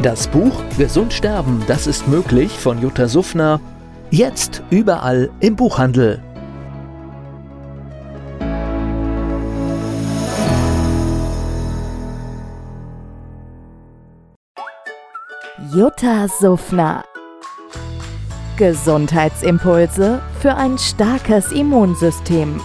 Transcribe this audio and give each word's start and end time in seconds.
Das 0.00 0.26
Buch 0.26 0.62
Gesund 0.78 1.12
sterben, 1.12 1.62
das 1.68 1.86
ist 1.86 2.08
möglich 2.08 2.50
von 2.50 2.80
Jutta 2.80 3.06
Suffner. 3.06 3.60
Jetzt 4.10 4.62
überall 4.70 5.30
im 5.38 5.54
Buchhandel. 5.54 6.20
Jutta 15.72 16.26
Suffner. 16.26 17.04
Gesundheitsimpulse 18.56 20.20
für 20.40 20.56
ein 20.56 20.78
starkes 20.78 21.52
Immunsystem. 21.52 22.60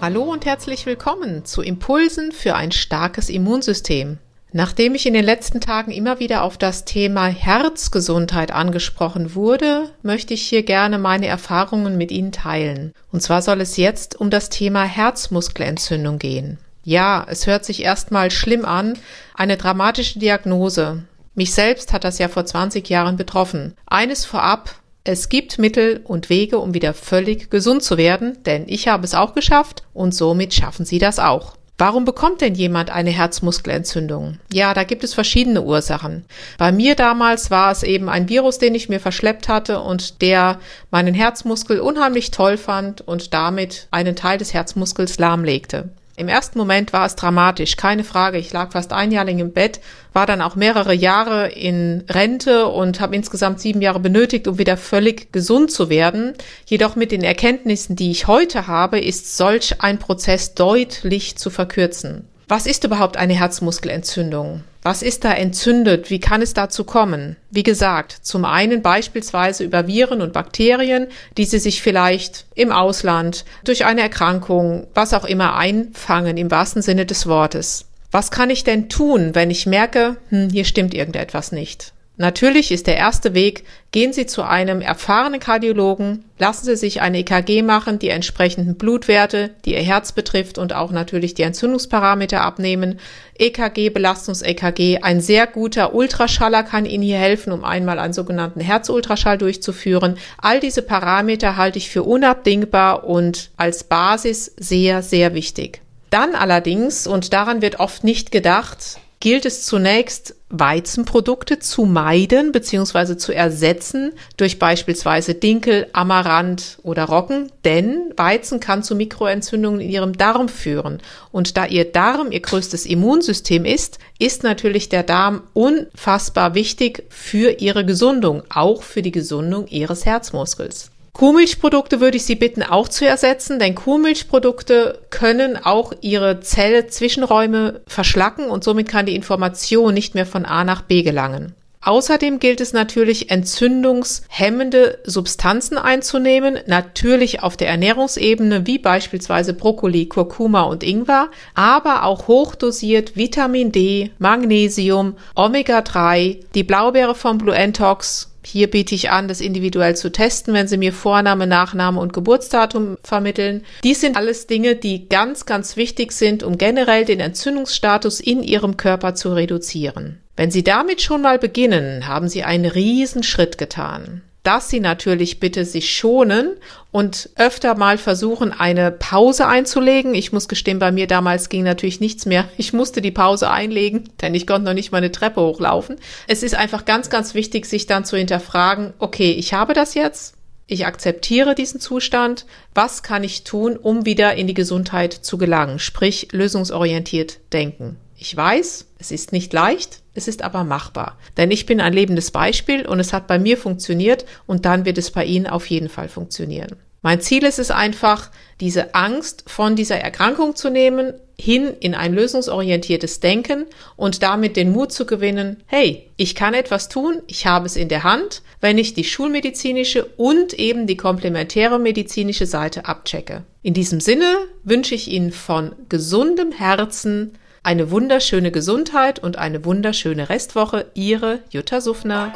Hallo 0.00 0.22
und 0.22 0.46
herzlich 0.46 0.86
willkommen 0.86 1.44
zu 1.44 1.62
Impulsen 1.62 2.30
für 2.30 2.54
ein 2.54 2.70
starkes 2.70 3.30
Immunsystem. 3.30 4.18
Nachdem 4.52 4.94
ich 4.94 5.06
in 5.06 5.14
den 5.14 5.24
letzten 5.24 5.60
Tagen 5.60 5.90
immer 5.90 6.20
wieder 6.20 6.42
auf 6.42 6.58
das 6.58 6.84
Thema 6.84 7.26
Herzgesundheit 7.26 8.52
angesprochen 8.52 9.34
wurde, 9.34 9.90
möchte 10.02 10.34
ich 10.34 10.42
hier 10.42 10.62
gerne 10.62 10.98
meine 10.98 11.26
Erfahrungen 11.26 11.96
mit 11.96 12.10
Ihnen 12.10 12.32
teilen. 12.32 12.92
Und 13.10 13.22
zwar 13.22 13.42
soll 13.42 13.60
es 13.60 13.76
jetzt 13.76 14.20
um 14.20 14.30
das 14.30 14.50
Thema 14.50 14.84
Herzmuskelentzündung 14.84 16.18
gehen. 16.18 16.58
Ja, 16.84 17.26
es 17.28 17.46
hört 17.46 17.64
sich 17.64 17.82
erstmal 17.82 18.30
schlimm 18.30 18.64
an, 18.64 18.98
eine 19.34 19.56
dramatische 19.56 20.18
Diagnose, 20.18 21.04
mich 21.34 21.54
selbst 21.54 21.92
hat 21.92 22.04
das 22.04 22.18
ja 22.18 22.28
vor 22.28 22.44
20 22.44 22.88
Jahren 22.88 23.16
betroffen. 23.16 23.74
Eines 23.86 24.24
vorab, 24.24 24.74
es 25.04 25.30
gibt 25.30 25.58
Mittel 25.58 26.00
und 26.04 26.28
Wege, 26.28 26.58
um 26.58 26.74
wieder 26.74 26.92
völlig 26.92 27.50
gesund 27.50 27.82
zu 27.82 27.96
werden, 27.96 28.42
denn 28.44 28.64
ich 28.68 28.88
habe 28.88 29.04
es 29.04 29.14
auch 29.14 29.34
geschafft 29.34 29.82
und 29.94 30.14
somit 30.14 30.52
schaffen 30.52 30.84
Sie 30.84 30.98
das 30.98 31.18
auch. 31.18 31.56
Warum 31.78 32.04
bekommt 32.04 32.40
denn 32.40 32.54
jemand 32.54 32.90
eine 32.90 33.10
Herzmuskelentzündung? 33.10 34.38
Ja, 34.52 34.72
da 34.74 34.84
gibt 34.84 35.02
es 35.04 35.14
verschiedene 35.14 35.62
Ursachen. 35.62 36.24
Bei 36.58 36.70
mir 36.70 36.94
damals 36.94 37.50
war 37.50 37.72
es 37.72 37.82
eben 37.82 38.08
ein 38.08 38.28
Virus, 38.28 38.58
den 38.58 38.74
ich 38.74 38.88
mir 38.88 39.00
verschleppt 39.00 39.48
hatte 39.48 39.80
und 39.80 40.22
der 40.22 40.60
meinen 40.90 41.14
Herzmuskel 41.14 41.80
unheimlich 41.80 42.30
toll 42.30 42.56
fand 42.56 43.00
und 43.00 43.34
damit 43.34 43.88
einen 43.90 44.14
Teil 44.14 44.38
des 44.38 44.54
Herzmuskels 44.54 45.18
lahmlegte. 45.18 45.88
Im 46.14 46.28
ersten 46.28 46.58
Moment 46.58 46.92
war 46.92 47.06
es 47.06 47.16
dramatisch, 47.16 47.76
keine 47.76 48.04
Frage. 48.04 48.36
Ich 48.36 48.52
lag 48.52 48.72
fast 48.72 48.92
ein 48.92 49.12
Jahr 49.12 49.24
lang 49.24 49.38
im 49.38 49.52
Bett, 49.52 49.80
war 50.12 50.26
dann 50.26 50.42
auch 50.42 50.56
mehrere 50.56 50.92
Jahre 50.92 51.48
in 51.48 52.04
Rente 52.08 52.66
und 52.66 53.00
habe 53.00 53.16
insgesamt 53.16 53.60
sieben 53.60 53.80
Jahre 53.80 53.98
benötigt, 53.98 54.46
um 54.46 54.58
wieder 54.58 54.76
völlig 54.76 55.32
gesund 55.32 55.70
zu 55.70 55.88
werden. 55.88 56.34
Jedoch 56.66 56.96
mit 56.96 57.12
den 57.12 57.24
Erkenntnissen, 57.24 57.96
die 57.96 58.10
ich 58.10 58.26
heute 58.26 58.66
habe, 58.66 59.00
ist 59.00 59.38
solch 59.38 59.80
ein 59.80 59.98
Prozess 59.98 60.54
deutlich 60.54 61.36
zu 61.36 61.48
verkürzen. 61.48 62.28
Was 62.52 62.66
ist 62.66 62.84
überhaupt 62.84 63.16
eine 63.16 63.32
Herzmuskelentzündung? 63.32 64.62
Was 64.82 65.00
ist 65.02 65.24
da 65.24 65.32
entzündet? 65.32 66.10
Wie 66.10 66.20
kann 66.20 66.42
es 66.42 66.52
dazu 66.52 66.84
kommen? 66.84 67.36
Wie 67.50 67.62
gesagt, 67.62 68.12
zum 68.20 68.44
einen 68.44 68.82
beispielsweise 68.82 69.64
über 69.64 69.86
Viren 69.86 70.20
und 70.20 70.34
Bakterien, 70.34 71.06
die 71.38 71.46
sie 71.46 71.58
sich 71.58 71.80
vielleicht 71.80 72.44
im 72.54 72.70
Ausland 72.70 73.46
durch 73.64 73.86
eine 73.86 74.02
Erkrankung, 74.02 74.86
was 74.92 75.14
auch 75.14 75.24
immer 75.24 75.56
einfangen 75.56 76.36
im 76.36 76.50
wahrsten 76.50 76.82
Sinne 76.82 77.06
des 77.06 77.26
Wortes. 77.26 77.86
Was 78.10 78.30
kann 78.30 78.50
ich 78.50 78.64
denn 78.64 78.90
tun, 78.90 79.34
wenn 79.34 79.50
ich 79.50 79.64
merke, 79.64 80.18
hm, 80.28 80.50
hier 80.50 80.66
stimmt 80.66 80.92
irgendetwas 80.92 81.52
nicht? 81.52 81.94
Natürlich 82.18 82.70
ist 82.70 82.86
der 82.86 82.98
erste 82.98 83.32
Weg, 83.32 83.64
gehen 83.90 84.12
Sie 84.12 84.26
zu 84.26 84.42
einem 84.42 84.82
erfahrenen 84.82 85.40
Kardiologen, 85.40 86.26
lassen 86.38 86.66
Sie 86.66 86.76
sich 86.76 87.00
eine 87.00 87.20
EKG 87.20 87.62
machen, 87.62 87.98
die 87.98 88.10
entsprechenden 88.10 88.76
Blutwerte, 88.76 89.50
die 89.64 89.72
Ihr 89.72 89.80
Herz 89.80 90.12
betrifft 90.12 90.58
und 90.58 90.74
auch 90.74 90.92
natürlich 90.92 91.32
die 91.32 91.42
Entzündungsparameter 91.42 92.42
abnehmen. 92.42 93.00
EKG, 93.38 93.88
Belastungs-EKG, 93.88 94.98
ein 95.02 95.22
sehr 95.22 95.46
guter 95.46 95.94
Ultraschaller 95.94 96.64
kann 96.64 96.84
Ihnen 96.84 97.02
hier 97.02 97.18
helfen, 97.18 97.50
um 97.50 97.64
einmal 97.64 97.98
einen 97.98 98.12
sogenannten 98.12 98.60
Herzultraschall 98.60 99.38
durchzuführen. 99.38 100.18
All 100.36 100.60
diese 100.60 100.82
Parameter 100.82 101.56
halte 101.56 101.78
ich 101.78 101.88
für 101.88 102.02
unabdingbar 102.02 103.04
und 103.04 103.50
als 103.56 103.84
Basis 103.84 104.52
sehr, 104.58 105.02
sehr 105.02 105.32
wichtig. 105.32 105.80
Dann 106.10 106.34
allerdings, 106.34 107.06
und 107.06 107.32
daran 107.32 107.62
wird 107.62 107.80
oft 107.80 108.04
nicht 108.04 108.32
gedacht, 108.32 108.98
gilt 109.22 109.46
es 109.46 109.64
zunächst, 109.64 110.34
Weizenprodukte 110.48 111.60
zu 111.60 111.84
meiden 111.84 112.50
bzw. 112.50 113.16
zu 113.16 113.32
ersetzen 113.32 114.10
durch 114.36 114.58
beispielsweise 114.58 115.34
Dinkel, 115.34 115.86
Amaranth 115.92 116.78
oder 116.82 117.04
Roggen, 117.04 117.52
denn 117.64 118.12
Weizen 118.16 118.58
kann 118.58 118.82
zu 118.82 118.96
Mikroentzündungen 118.96 119.80
in 119.80 119.90
ihrem 119.90 120.18
Darm 120.18 120.48
führen. 120.48 121.00
Und 121.30 121.56
da 121.56 121.66
ihr 121.66 121.84
Darm 121.84 122.32
ihr 122.32 122.40
größtes 122.40 122.84
Immunsystem 122.84 123.64
ist, 123.64 124.00
ist 124.18 124.42
natürlich 124.42 124.88
der 124.88 125.04
Darm 125.04 125.44
unfassbar 125.52 126.56
wichtig 126.56 127.04
für 127.08 127.60
ihre 127.60 127.86
Gesundung, 127.86 128.42
auch 128.48 128.82
für 128.82 129.02
die 129.02 129.12
Gesundung 129.12 129.68
ihres 129.68 130.04
Herzmuskels. 130.04 130.91
Kuhmilchprodukte 131.14 132.00
würde 132.00 132.16
ich 132.16 132.24
Sie 132.24 132.36
bitten 132.36 132.62
auch 132.62 132.88
zu 132.88 133.06
ersetzen, 133.06 133.58
denn 133.58 133.74
Kuhmilchprodukte 133.74 135.02
können 135.10 135.56
auch 135.56 135.92
Ihre 136.00 136.40
Zellzwischenräume 136.40 137.82
verschlacken 137.86 138.46
und 138.46 138.64
somit 138.64 138.88
kann 138.88 139.06
die 139.06 139.14
Information 139.14 139.92
nicht 139.92 140.14
mehr 140.14 140.26
von 140.26 140.46
A 140.46 140.64
nach 140.64 140.82
B 140.82 141.02
gelangen. 141.02 141.54
Außerdem 141.84 142.38
gilt 142.38 142.60
es 142.60 142.72
natürlich, 142.72 143.30
entzündungshemmende 143.30 145.00
Substanzen 145.04 145.76
einzunehmen, 145.78 146.60
natürlich 146.66 147.42
auf 147.42 147.56
der 147.56 147.68
Ernährungsebene, 147.68 148.66
wie 148.66 148.78
beispielsweise 148.78 149.52
Brokkoli, 149.52 150.06
Kurkuma 150.06 150.62
und 150.62 150.84
Ingwer, 150.84 151.28
aber 151.54 152.04
auch 152.04 152.28
hochdosiert 152.28 153.16
Vitamin 153.16 153.72
D, 153.72 154.12
Magnesium, 154.18 155.16
Omega-3, 155.34 156.44
die 156.54 156.62
Blaubeere 156.62 157.16
vom 157.16 157.38
Blue 157.38 157.54
Entox 157.54 158.28
hier 158.44 158.68
biete 158.68 158.94
ich 158.94 159.10
an, 159.10 159.28
das 159.28 159.40
individuell 159.40 159.96
zu 159.96 160.10
testen, 160.10 160.52
wenn 160.52 160.66
Sie 160.66 160.76
mir 160.76 160.92
Vorname, 160.92 161.46
Nachname 161.46 162.00
und 162.00 162.12
Geburtsdatum 162.12 162.98
vermitteln. 163.02 163.64
Dies 163.84 164.00
sind 164.00 164.16
alles 164.16 164.48
Dinge, 164.48 164.74
die 164.74 165.08
ganz, 165.08 165.46
ganz 165.46 165.76
wichtig 165.76 166.12
sind, 166.12 166.42
um 166.42 166.58
generell 166.58 167.04
den 167.04 167.20
Entzündungsstatus 167.20 168.18
in 168.18 168.42
Ihrem 168.42 168.76
Körper 168.76 169.14
zu 169.14 169.32
reduzieren. 169.32 170.21
Wenn 170.36 170.50
Sie 170.50 170.64
damit 170.64 171.02
schon 171.02 171.22
mal 171.22 171.38
beginnen, 171.38 172.06
haben 172.06 172.28
Sie 172.28 172.42
einen 172.42 172.66
riesen 172.66 173.22
Schritt 173.22 173.58
getan 173.58 174.22
dass 174.42 174.68
sie 174.68 174.80
natürlich 174.80 175.38
bitte 175.38 175.64
sich 175.64 175.94
schonen 175.94 176.56
und 176.90 177.30
öfter 177.36 177.76
mal 177.76 177.96
versuchen, 177.96 178.52
eine 178.52 178.90
Pause 178.90 179.46
einzulegen. 179.46 180.14
Ich 180.14 180.32
muss 180.32 180.48
gestehen, 180.48 180.78
bei 180.78 180.90
mir 180.90 181.06
damals 181.06 181.48
ging 181.48 181.62
natürlich 181.62 182.00
nichts 182.00 182.26
mehr. 182.26 182.48
Ich 182.56 182.72
musste 182.72 183.00
die 183.00 183.12
Pause 183.12 183.50
einlegen, 183.50 184.10
denn 184.20 184.34
ich 184.34 184.46
konnte 184.46 184.64
noch 184.64 184.74
nicht 184.74 184.90
meine 184.90 185.12
Treppe 185.12 185.40
hochlaufen. 185.40 185.96
Es 186.26 186.42
ist 186.42 186.54
einfach 186.54 186.84
ganz, 186.84 187.08
ganz 187.08 187.34
wichtig, 187.34 187.66
sich 187.66 187.86
dann 187.86 188.04
zu 188.04 188.16
hinterfragen, 188.16 188.94
okay, 188.98 189.30
ich 189.32 189.54
habe 189.54 189.74
das 189.74 189.94
jetzt. 189.94 190.34
Ich 190.66 190.86
akzeptiere 190.86 191.54
diesen 191.54 191.80
Zustand. 191.80 192.46
Was 192.74 193.02
kann 193.02 193.24
ich 193.24 193.44
tun, 193.44 193.76
um 193.76 194.06
wieder 194.06 194.34
in 194.34 194.46
die 194.46 194.54
Gesundheit 194.54 195.12
zu 195.12 195.38
gelangen? 195.38 195.78
Sprich, 195.78 196.28
lösungsorientiert 196.32 197.38
denken. 197.52 197.96
Ich 198.22 198.36
weiß, 198.36 198.86
es 199.00 199.10
ist 199.10 199.32
nicht 199.32 199.52
leicht, 199.52 200.00
es 200.14 200.28
ist 200.28 200.42
aber 200.42 200.62
machbar. 200.62 201.18
Denn 201.36 201.50
ich 201.50 201.66
bin 201.66 201.80
ein 201.80 201.92
lebendes 201.92 202.30
Beispiel 202.30 202.86
und 202.86 203.00
es 203.00 203.12
hat 203.12 203.26
bei 203.26 203.36
mir 203.36 203.56
funktioniert 203.56 204.26
und 204.46 204.64
dann 204.64 204.84
wird 204.84 204.96
es 204.96 205.10
bei 205.10 205.24
Ihnen 205.24 205.48
auf 205.48 205.66
jeden 205.66 205.88
Fall 205.88 206.08
funktionieren. 206.08 206.76
Mein 207.04 207.20
Ziel 207.20 207.42
ist 207.42 207.58
es 207.58 207.72
einfach, 207.72 208.30
diese 208.60 208.94
Angst 208.94 209.42
von 209.48 209.74
dieser 209.74 209.96
Erkrankung 209.96 210.54
zu 210.54 210.70
nehmen, 210.70 211.14
hin 211.36 211.74
in 211.80 211.96
ein 211.96 212.14
lösungsorientiertes 212.14 213.18
Denken 213.18 213.66
und 213.96 214.22
damit 214.22 214.56
den 214.56 214.70
Mut 214.70 214.92
zu 214.92 215.04
gewinnen, 215.04 215.56
hey, 215.66 216.08
ich 216.16 216.36
kann 216.36 216.54
etwas 216.54 216.88
tun, 216.88 217.22
ich 217.26 217.48
habe 217.48 217.66
es 217.66 217.74
in 217.74 217.88
der 217.88 218.04
Hand, 218.04 218.42
wenn 218.60 218.78
ich 218.78 218.94
die 218.94 219.02
schulmedizinische 219.02 220.04
und 220.16 220.52
eben 220.52 220.86
die 220.86 220.96
komplementäre 220.96 221.80
medizinische 221.80 222.46
Seite 222.46 222.84
abchecke. 222.84 223.42
In 223.62 223.74
diesem 223.74 223.98
Sinne 223.98 224.36
wünsche 224.62 224.94
ich 224.94 225.08
Ihnen 225.08 225.32
von 225.32 225.72
gesundem 225.88 226.52
Herzen 226.52 227.32
eine 227.62 227.90
wunderschöne 227.90 228.50
Gesundheit 228.50 229.20
und 229.20 229.38
eine 229.38 229.64
wunderschöne 229.64 230.28
Restwoche. 230.28 230.86
Ihre 230.94 231.40
Jutta 231.50 231.80
Suffner. 231.80 232.32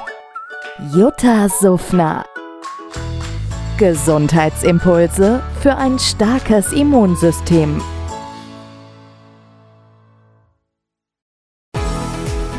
Jutta 0.95 1.49
Suffner. 1.49 2.25
Gesundheitsimpulse 3.77 5.43
für 5.61 5.77
ein 5.77 5.99
starkes 5.99 6.73
Immunsystem. 6.73 7.83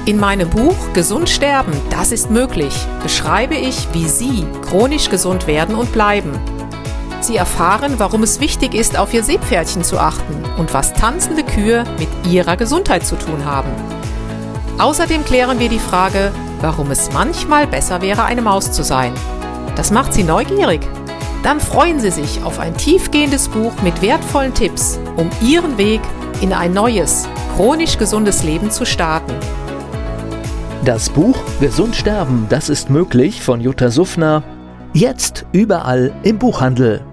In 0.05 0.19
meinem 0.19 0.49
Buch 0.49 0.93
Gesund 0.93 1.29
sterben, 1.29 1.73
das 1.89 2.11
ist 2.11 2.29
möglich, 2.29 2.73
beschreibe 3.01 3.55
ich, 3.55 3.87
wie 3.93 4.07
Sie 4.07 4.45
chronisch 4.61 5.09
gesund 5.09 5.47
werden 5.47 5.75
und 5.75 5.91
bleiben. 5.91 6.31
Sie 7.19 7.35
erfahren, 7.35 7.95
warum 7.97 8.23
es 8.23 8.39
wichtig 8.39 8.73
ist, 8.73 8.97
auf 8.97 9.13
Ihr 9.13 9.23
Seepferdchen 9.23 9.83
zu 9.83 9.99
achten 9.99 10.45
und 10.57 10.73
was 10.73 10.93
tanzende 10.93 11.43
Kühe 11.57 11.83
mit 11.97 12.07
Ihrer 12.31 12.55
Gesundheit 12.55 13.03
zu 13.03 13.15
tun 13.15 13.43
haben. 13.43 13.71
Außerdem 14.77 15.25
klären 15.25 15.59
wir 15.59 15.69
die 15.69 15.79
Frage, 15.79 16.31
warum 16.61 16.91
es 16.91 17.11
manchmal 17.11 17.65
besser 17.65 17.99
wäre, 18.01 18.25
eine 18.25 18.43
Maus 18.43 18.71
zu 18.71 18.83
sein. 18.83 19.11
Das 19.75 19.89
macht 19.89 20.13
Sie 20.13 20.23
neugierig. 20.23 20.81
Dann 21.41 21.59
freuen 21.59 21.99
Sie 21.99 22.11
sich 22.11 22.43
auf 22.43 22.59
ein 22.59 22.77
tiefgehendes 22.77 23.47
Buch 23.47 23.73
mit 23.81 24.03
wertvollen 24.03 24.53
Tipps, 24.53 24.99
um 25.15 25.31
Ihren 25.41 25.79
Weg 25.79 26.01
in 26.41 26.53
ein 26.53 26.73
neues, 26.73 27.27
chronisch 27.55 27.97
gesundes 27.97 28.43
Leben 28.43 28.69
zu 28.69 28.85
starten. 28.85 29.33
Das 30.85 31.09
Buch 31.09 31.37
Gesund 31.59 31.95
sterben, 31.95 32.45
das 32.49 32.69
ist 32.69 32.91
möglich 32.91 33.41
von 33.41 33.61
Jutta 33.61 33.89
Suffner. 33.89 34.43
Jetzt 34.93 35.47
überall 35.53 36.13
im 36.21 36.37
Buchhandel. 36.37 37.03